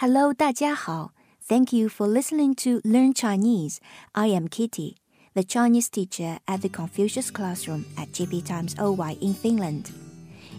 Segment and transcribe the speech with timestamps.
[0.00, 1.12] Hello，大家好。
[1.48, 3.78] Thank you for listening to Learn Chinese.
[4.12, 4.96] I am Kitty,
[5.34, 9.90] the Chinese teacher at the Confucius Classroom at GP Times OY in Finland.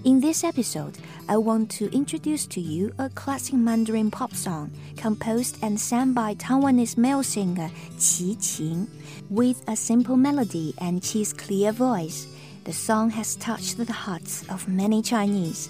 [0.03, 0.97] In this episode,
[1.27, 6.35] I want to introduce to you a classic Mandarin pop song composed and sung by
[6.35, 8.87] Taiwanese male singer Qi Qing.
[9.29, 12.27] With a simple melody and Qi's clear voice,
[12.63, 15.69] the song has touched the hearts of many Chinese.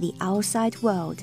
[0.00, 1.22] The outside world,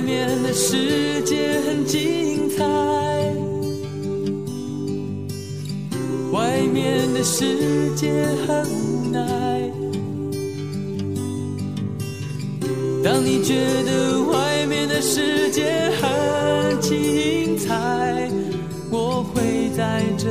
[0.00, 2.64] 外面的世界很精彩，
[6.32, 8.10] 外面的世界
[8.46, 9.70] 很无奈。
[13.04, 18.26] 当你觉得外面的世界很精彩，
[18.90, 20.30] 我会在这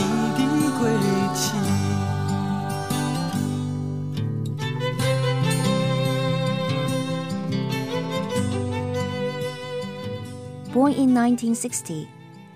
[10.73, 12.07] Born in 1960,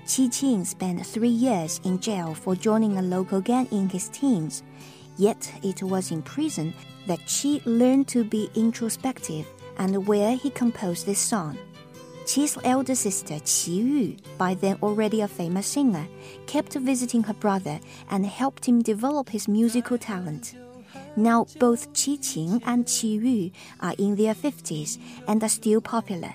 [0.05, 4.63] Qi Qing spent three years in jail for joining a local gang in his teens.
[5.17, 6.73] Yet it was in prison
[7.07, 9.45] that Qi learned to be introspective
[9.77, 11.57] and where he composed this song.
[12.23, 16.07] Qi's elder sister Qi Yu, by then already a famous singer,
[16.47, 20.55] kept visiting her brother and helped him develop his musical talent.
[21.17, 26.33] Now both Qi Qing and Qi Yu are in their 50s and are still popular.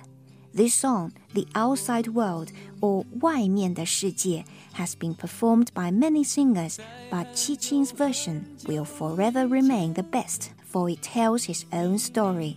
[0.55, 2.47] This song, The Outside World,
[2.79, 4.45] or 外面的世界,
[4.77, 6.77] has been performed by many singers,
[7.11, 12.55] but Qi Qing's version will forever remain the best, for it tells his own story.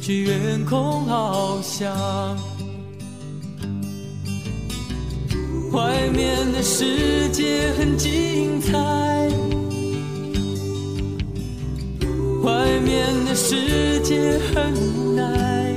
[0.00, 2.38] 去远空翱翔，
[5.72, 9.28] 外面的世界很精彩，
[12.42, 15.76] 外面的世界很无奈。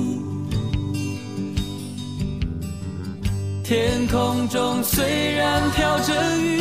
[3.70, 6.60] 天空中虽然飘着雨，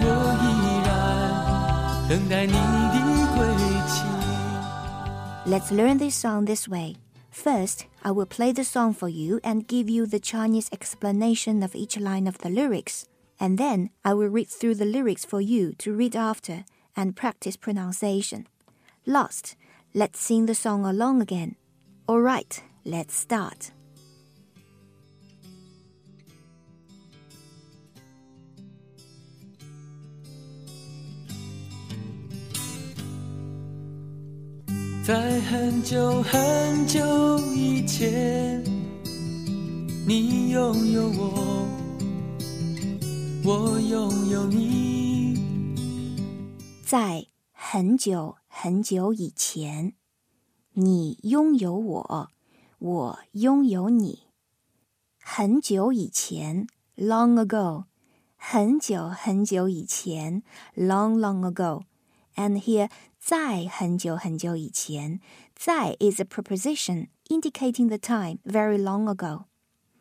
[0.00, 0.04] 我
[0.42, 0.44] 依
[0.86, 2.96] 然等待你的
[3.36, 3.38] 归
[3.86, 3.94] 期。
[5.46, 6.96] Let's learn this song this way.
[7.30, 11.76] First, I will play the song for you and give you the Chinese explanation of
[11.76, 13.04] each line of the lyrics.
[13.38, 16.64] And then I will read through the lyrics for you to read after
[16.96, 18.46] and practice pronunciation.
[19.04, 19.54] Last,
[19.94, 21.56] let's sing the song along again.
[22.08, 23.72] Alright, let's start.
[35.11, 38.63] 在很久很久以前，
[40.07, 41.67] 你拥有我，
[43.43, 45.35] 我拥有你。
[46.85, 49.95] 在很久很久以前，
[50.71, 52.29] 你拥有我，
[52.79, 54.19] 我拥有你。
[55.21, 57.83] 很久以前，long ago，
[58.37, 60.41] 很久很久以前
[60.73, 61.81] ，long long ago。
[62.33, 62.89] And here
[63.23, 65.19] 在很久很久以前，
[65.55, 69.43] 在 is a preposition indicating the time very long ago。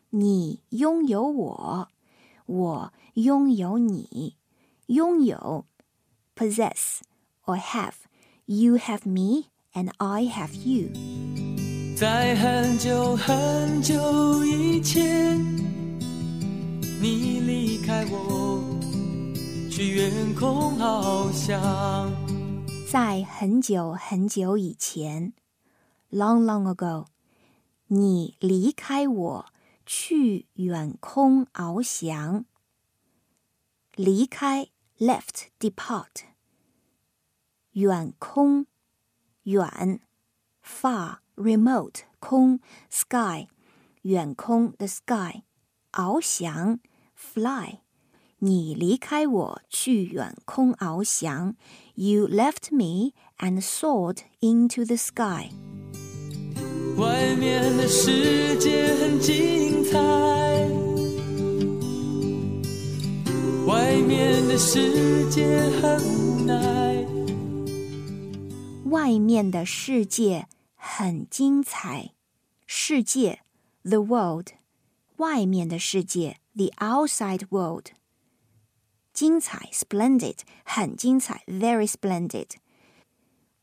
[0.08, 1.88] 你拥有我，
[2.46, 4.37] 我拥有你。
[4.87, 5.67] 拥有
[6.34, 7.00] possess
[7.44, 7.93] or have。
[8.46, 10.88] You have me and I have you。
[11.96, 15.38] 在很久很久以前，
[17.00, 18.61] 你离开我，
[19.70, 22.30] 去远空翱翔。
[22.90, 25.32] 在很久很久以前
[26.10, 27.06] ，long long ago，
[27.87, 29.46] 你离开我，
[29.87, 32.44] 去远空翱翔。
[33.94, 36.25] 离开，left depart。
[37.75, 38.66] 远空，
[39.44, 40.00] 远
[40.64, 42.58] ，far remote 空
[42.90, 43.46] ，sky
[44.02, 45.44] 远空 the sky，
[45.92, 46.81] 翱翔
[47.16, 47.82] ，fly。
[48.42, 51.54] 你离开我，去远空翱翔。
[51.94, 55.50] You left me and soared into the sky。
[56.96, 59.98] 外面的世界很精彩，
[63.66, 67.06] 外面的世界很无奈。
[68.87, 72.12] 外面的世界很精彩，
[72.66, 73.40] 世界
[73.82, 74.48] the world，
[75.19, 77.88] 外面的世界 the outside world。
[79.19, 82.48] 精彩，splendid，很精彩，very splendid。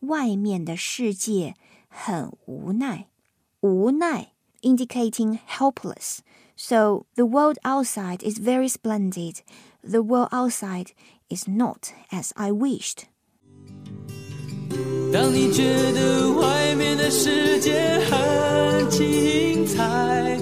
[0.00, 1.54] 外面的世界
[1.88, 3.06] 很无奈，
[3.60, 4.28] 无奈，
[4.62, 9.38] indicating helpless。So the world outside is very splendid.
[9.82, 10.88] The world outside
[11.28, 13.04] is not as I wished.
[15.12, 20.38] 当你觉得外面的世界很精彩，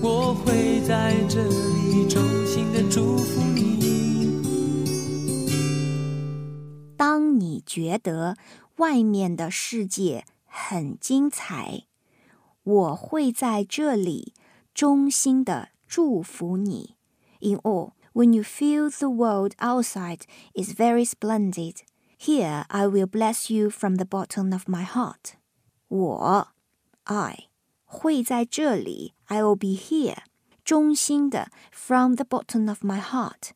[0.00, 3.40] 我会在这里衷心的祝福
[6.98, 8.36] 当你觉得
[8.76, 11.84] 外面的世界很精彩，
[12.62, 14.32] 我会在这里
[14.72, 16.96] 衷心的祝福你。
[17.40, 20.22] In all, when you feel the world outside
[20.54, 21.82] is very splendid,
[22.18, 25.34] here I will bless you from the bottom of my heart.
[25.88, 26.48] 我，
[27.04, 27.48] I
[27.84, 30.18] 会在这里，I will be here，
[30.64, 33.50] 衷心的 from the bottom of my heart，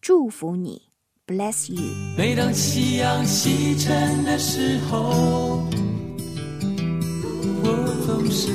[0.00, 0.83] 祝福你。
[1.26, 1.80] bless you。
[2.16, 5.64] 每当夕阳西沉的时候，
[7.62, 7.66] 我
[8.06, 8.52] 总是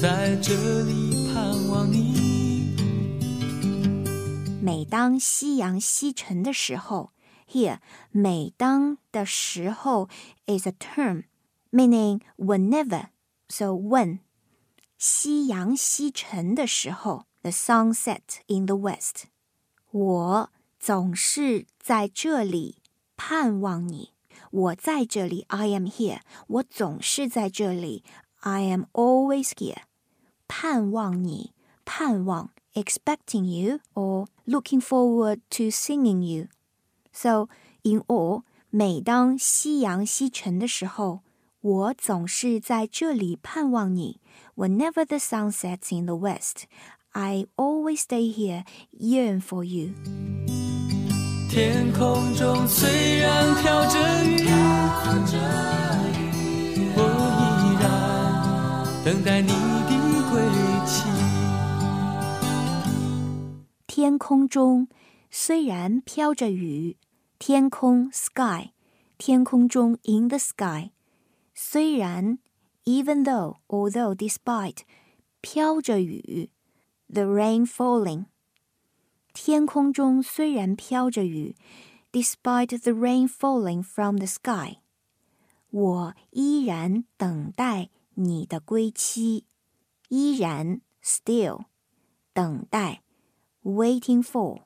[0.00, 2.74] 在这里盼望你。
[4.60, 7.12] 每当夕阳西沉的时候，
[7.48, 7.78] here
[8.10, 10.08] 每当的时候
[10.46, 11.24] is a term
[11.70, 13.06] meaning whenever.
[13.48, 14.20] So when
[14.98, 19.24] 夕阳西沉的时候，the sun set in the west，
[19.90, 20.50] 我。
[20.78, 22.76] 总是在这里
[23.16, 24.10] 盼望你。
[24.50, 26.20] 我在这里，I am here。
[26.46, 28.04] 我总是在这里，
[28.40, 29.82] I am always here。
[30.46, 31.52] 盼望你，
[31.84, 37.48] 盼望，expecting you or looking forward to singing you。So
[37.82, 41.20] in all，每当夕阳西沉的时候，
[41.60, 44.20] 我总是在这里盼望你。
[44.54, 46.64] Whenever the sun sets in the west,
[47.12, 49.92] I always stay here, yearn for you.
[51.49, 54.45] 天空中虽然飘着雨，
[56.95, 57.01] 我
[57.39, 57.41] 依
[57.81, 57.85] 然
[59.03, 59.91] 等待你的
[60.29, 60.41] 归
[60.85, 61.07] 期。
[63.87, 64.87] 天空中
[65.31, 66.97] 虽然飘着雨，
[67.39, 68.71] 天空 sky，
[69.17, 70.91] 天空中 in the sky，
[71.55, 72.39] 虽然
[72.83, 74.79] even though although despite
[75.41, 76.51] 飘着雨
[77.11, 78.25] ，the rain falling。
[79.36, 81.56] 天空中虽然飘着雨，
[82.12, 84.78] despite the rain falling from the sky，
[85.70, 89.44] 我依然等待你的归期，
[90.08, 91.64] 依然 still
[92.34, 93.02] 等待，
[93.62, 94.64] waiting for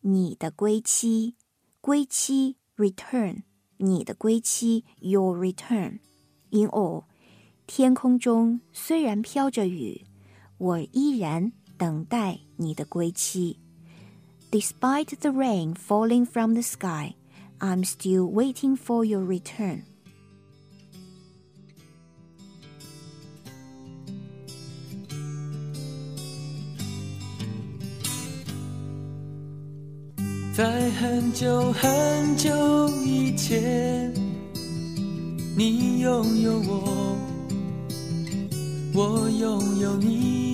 [0.00, 1.34] 你的归期，
[1.82, 3.42] 归期 return
[3.76, 7.04] 你的归期 your return。In all，
[7.66, 10.06] 天空中虽然飘着雨，
[10.56, 13.60] 我依然等待你的归期。
[14.54, 17.14] Despite the rain falling from the sky,
[17.60, 19.84] I'm still waiting for your return.
[30.52, 34.12] 在很久很久以前，
[35.56, 37.16] 你拥有我，
[38.92, 40.53] 我拥有你。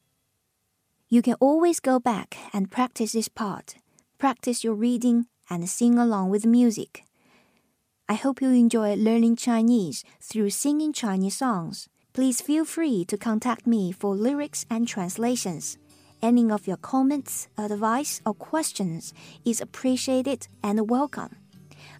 [1.13, 3.75] You can always go back and practice this part.
[4.17, 7.03] Practice your reading and sing along with music.
[8.07, 11.89] I hope you enjoy learning Chinese through singing Chinese songs.
[12.13, 15.77] Please feel free to contact me for lyrics and translations.
[16.21, 19.13] Any of your comments, advice, or questions
[19.43, 21.35] is appreciated and welcome.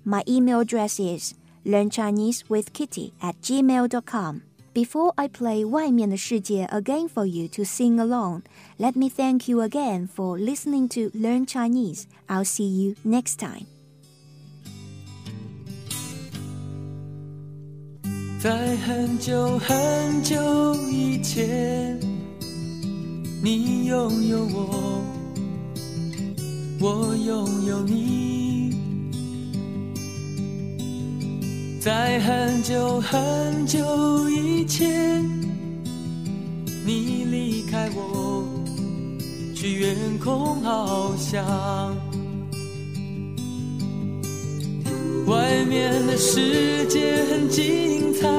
[0.05, 1.33] My email address is
[1.65, 4.43] learnchinesewithkitty at gmail.com.
[4.74, 8.42] Before I play 外面的世界 again for you to sing along,
[8.78, 12.04] let me thank you again for listening to Learn Chinese.
[12.28, 13.64] I'll see you next time.
[18.38, 21.98] 在很久很久以前，
[23.42, 25.02] 你拥有我，
[26.80, 28.49] 我拥有你。
[31.81, 35.25] 在很久很久以前，
[36.85, 38.45] 你离开我，
[39.55, 41.43] 去远空翱翔。
[45.25, 48.29] 外面的世界很精彩，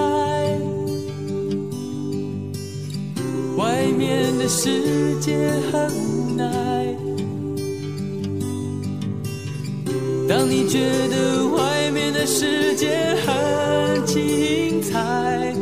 [3.56, 6.46] 外面的世界很无奈。
[10.28, 12.86] 当你觉得外外面的世界
[13.26, 15.52] 很精彩，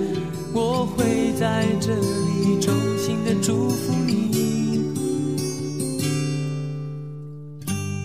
[0.52, 4.82] 我会在这里衷心的祝福你。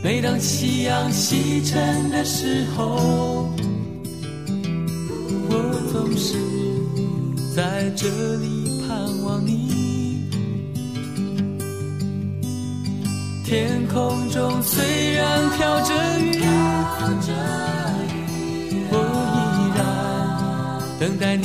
[0.01, 3.49] 每当夕阳西沉的时候，
[5.49, 5.53] 我
[5.91, 6.37] 总是
[7.53, 8.07] 在这
[8.37, 10.29] 里盼望你。
[13.43, 16.39] 天空中虽然飘着雨，
[21.21, 21.44] and then